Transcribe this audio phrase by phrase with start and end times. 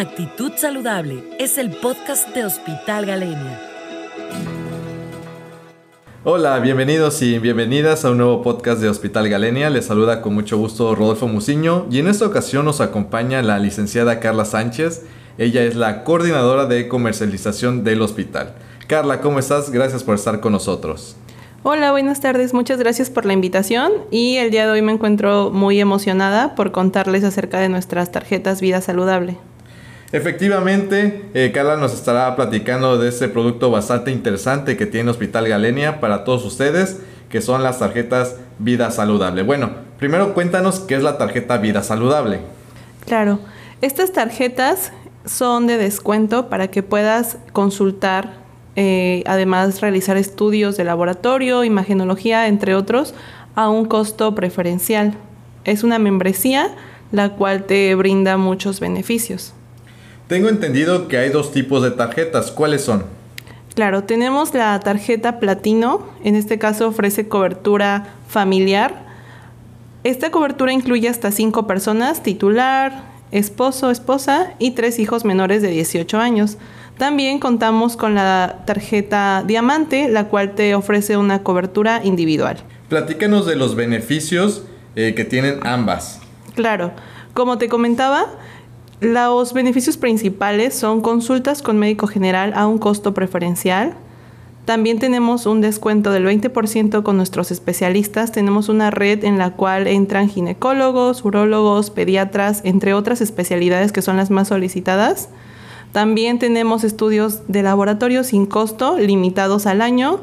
[0.00, 3.60] Actitud Saludable es el podcast de Hospital Galenia.
[6.24, 9.68] Hola, bienvenidos y bienvenidas a un nuevo podcast de Hospital Galenia.
[9.68, 14.20] Les saluda con mucho gusto Rodolfo Muciño y en esta ocasión nos acompaña la licenciada
[14.20, 15.04] Carla Sánchez.
[15.36, 18.54] Ella es la coordinadora de comercialización del hospital.
[18.86, 19.68] Carla, ¿cómo estás?
[19.68, 21.14] Gracias por estar con nosotros.
[21.62, 22.54] Hola, buenas tardes.
[22.54, 26.72] Muchas gracias por la invitación y el día de hoy me encuentro muy emocionada por
[26.72, 29.36] contarles acerca de nuestras tarjetas Vida Saludable.
[30.12, 36.00] Efectivamente, eh, Carla nos estará platicando de este producto bastante interesante que tiene Hospital Galenia
[36.00, 39.44] para todos ustedes, que son las tarjetas Vida Saludable.
[39.44, 42.40] Bueno, primero cuéntanos qué es la tarjeta Vida Saludable.
[43.06, 43.38] Claro,
[43.82, 44.92] estas tarjetas
[45.24, 48.32] son de descuento para que puedas consultar,
[48.74, 53.14] eh, además realizar estudios de laboratorio, imagenología, entre otros,
[53.54, 55.14] a un costo preferencial.
[55.64, 56.74] Es una membresía
[57.12, 59.54] la cual te brinda muchos beneficios.
[60.30, 62.52] Tengo entendido que hay dos tipos de tarjetas.
[62.52, 63.02] ¿Cuáles son?
[63.74, 66.06] Claro, tenemos la tarjeta platino.
[66.22, 68.94] En este caso ofrece cobertura familiar.
[70.04, 76.18] Esta cobertura incluye hasta cinco personas, titular, esposo, esposa y tres hijos menores de 18
[76.18, 76.58] años.
[76.96, 82.58] También contamos con la tarjeta diamante, la cual te ofrece una cobertura individual.
[82.88, 84.62] Platícanos de los beneficios
[84.94, 86.20] eh, que tienen ambas.
[86.54, 86.92] Claro,
[87.34, 88.28] como te comentaba,
[89.00, 93.94] los beneficios principales son consultas con médico general a un costo preferencial.
[94.66, 98.30] También tenemos un descuento del 20% con nuestros especialistas.
[98.30, 104.18] Tenemos una red en la cual entran ginecólogos, urólogos, pediatras, entre otras especialidades que son
[104.18, 105.30] las más solicitadas.
[105.92, 110.20] También tenemos estudios de laboratorio sin costo, limitados al año.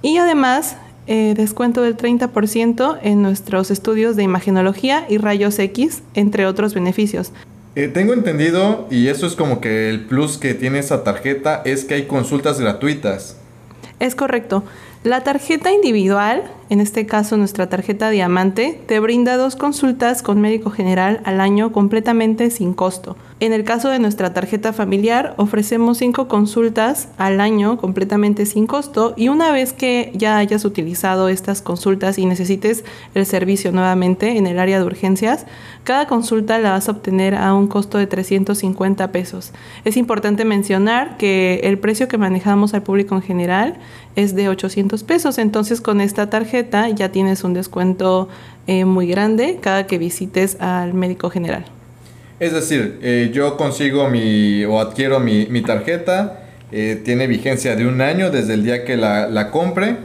[0.00, 0.76] Y además,
[1.08, 7.32] eh, descuento del 30% en nuestros estudios de imagenología y rayos X, entre otros beneficios.
[7.74, 11.86] Eh, tengo entendido, y eso es como que el plus que tiene esa tarjeta, es
[11.86, 13.36] que hay consultas gratuitas.
[13.98, 14.62] Es correcto.
[15.04, 20.70] La tarjeta individual, en este caso nuestra tarjeta diamante, te brinda dos consultas con médico
[20.70, 23.16] general al año completamente sin costo.
[23.40, 29.14] En el caso de nuestra tarjeta familiar, ofrecemos cinco consultas al año completamente sin costo
[29.16, 32.84] y una vez que ya hayas utilizado estas consultas y necesites
[33.16, 35.46] el servicio nuevamente en el área de urgencias,
[35.82, 39.52] cada consulta la vas a obtener a un costo de 350 pesos.
[39.84, 43.80] Es importante mencionar que el precio que manejamos al público en general
[44.14, 48.28] es de 800 pesos, entonces con esta tarjeta ya tienes un descuento
[48.66, 51.64] eh, muy grande cada que visites al médico general.
[52.38, 58.00] Es decir, eh, yo consigo mi o adquiero mi, tarjeta, eh, tiene vigencia de un
[58.02, 59.96] año desde el día que la, compre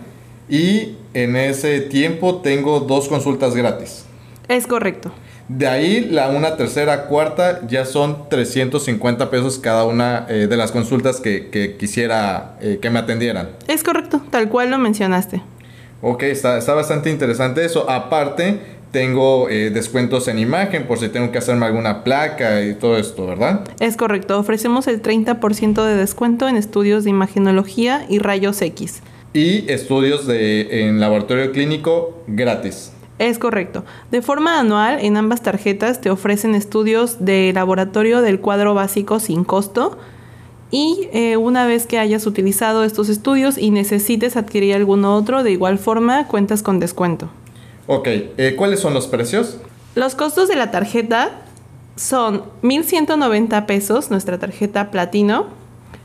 [0.47, 4.05] y en ese tiempo tengo dos consultas gratis.
[4.47, 5.11] Es correcto.
[5.49, 10.71] De ahí la una tercera, cuarta ya son 350 pesos cada una eh, de las
[10.71, 13.49] consultas que, quisiera que me atendieran.
[13.67, 15.41] Es correcto, tal cual lo mencionaste.
[16.01, 17.89] Ok, está, está bastante interesante eso.
[17.89, 18.59] Aparte,
[18.91, 23.27] tengo eh, descuentos en imagen por si tengo que hacerme alguna placa y todo esto,
[23.27, 23.61] ¿verdad?
[23.79, 29.01] Es correcto, ofrecemos el 30% de descuento en estudios de imagenología y rayos X.
[29.33, 32.91] Y estudios de, en laboratorio clínico gratis.
[33.19, 33.83] Es correcto.
[34.11, 39.43] De forma anual, en ambas tarjetas te ofrecen estudios de laboratorio del cuadro básico sin
[39.43, 39.97] costo.
[40.69, 45.51] Y eh, una vez que hayas utilizado estos estudios y necesites adquirir alguno otro, de
[45.51, 47.29] igual forma cuentas con descuento.
[47.87, 49.57] Ok, eh, ¿cuáles son los precios?
[49.95, 51.31] Los costos de la tarjeta
[51.95, 55.47] son 1.190 pesos, nuestra tarjeta platino.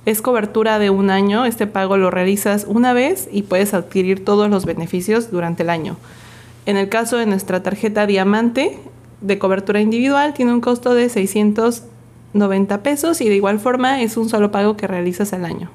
[0.06, 4.48] Es cobertura de un año, este pago lo realizas una vez y puedes adquirir todos
[4.48, 5.96] los beneficios durante el año.
[6.64, 8.78] En el caso de nuestra tarjeta diamante
[9.20, 14.28] de cobertura individual tiene un costo de 690 pesos y de igual forma es un
[14.28, 15.70] solo pago que realizas al año.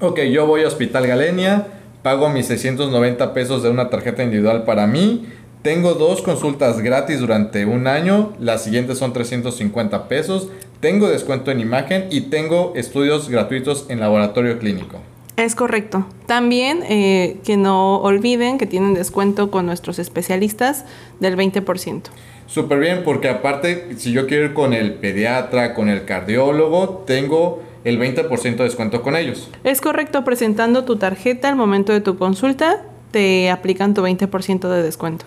[0.00, 1.66] Ok, yo voy a Hospital Galenia,
[2.02, 5.26] pago mis 690 pesos de una tarjeta individual para mí,
[5.62, 11.58] tengo dos consultas gratis durante un año, las siguientes son 350 pesos, tengo descuento en
[11.58, 15.00] imagen y tengo estudios gratuitos en laboratorio clínico.
[15.38, 16.04] Es correcto.
[16.26, 20.84] También eh, que no olviden que tienen descuento con nuestros especialistas
[21.20, 22.02] del 20%.
[22.48, 27.62] Súper bien, porque aparte, si yo quiero ir con el pediatra, con el cardiólogo, tengo
[27.84, 29.48] el 20% de descuento con ellos.
[29.62, 32.82] Es correcto, presentando tu tarjeta al momento de tu consulta,
[33.12, 35.24] te aplican tu 20% de descuento.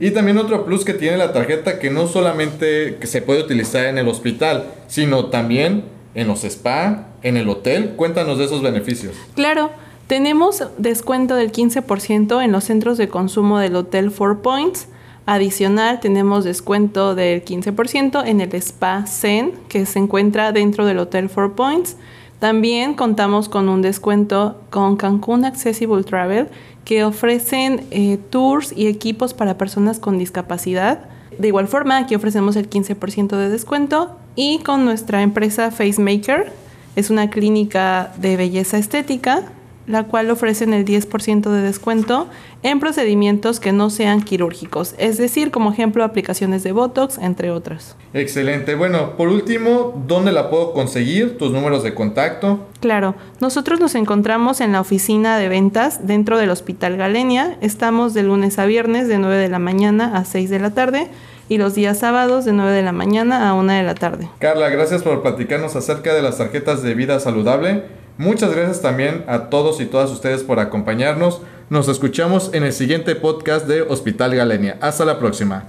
[0.00, 3.84] Y también otro plus que tiene la tarjeta que no solamente que se puede utilizar
[3.84, 7.94] en el hospital, sino también en los spa, en el hotel.
[7.96, 9.14] Cuéntanos de esos beneficios.
[9.34, 9.70] Claro,
[10.06, 14.88] tenemos descuento del 15% en los centros de consumo del Hotel Four Points,
[15.26, 21.30] Adicional, tenemos descuento del 15% en el Spa Zen, que se encuentra dentro del Hotel
[21.30, 21.96] Four Points.
[22.40, 26.48] También contamos con un descuento con Cancún Accessible Travel,
[26.84, 31.06] que ofrecen eh, tours y equipos para personas con discapacidad.
[31.38, 36.52] De igual forma, aquí ofrecemos el 15% de descuento y con nuestra empresa Facemaker,
[36.96, 39.44] es una clínica de belleza estética
[39.86, 42.26] la cual ofrecen el 10% de descuento
[42.62, 47.96] en procedimientos que no sean quirúrgicos, es decir, como ejemplo, aplicaciones de Botox, entre otras.
[48.14, 48.74] Excelente.
[48.74, 51.36] Bueno, por último, ¿dónde la puedo conseguir?
[51.36, 52.66] ¿Tus números de contacto?
[52.80, 57.58] Claro, nosotros nos encontramos en la oficina de ventas dentro del Hospital Galenia.
[57.60, 61.10] Estamos de lunes a viernes de 9 de la mañana a 6 de la tarde
[61.48, 64.28] y los días sábados de 9 de la mañana a 1 de la tarde.
[64.38, 67.84] Carla, gracias por platicarnos acerca de las tarjetas de vida saludable.
[68.16, 71.40] Muchas gracias también a todos y todas ustedes por acompañarnos.
[71.70, 74.78] Nos escuchamos en el siguiente podcast de Hospital Galenia.
[74.80, 75.64] Hasta la próxima.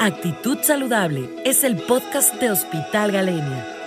[0.00, 3.77] Actitud Saludable es el podcast de Hospital Galenia.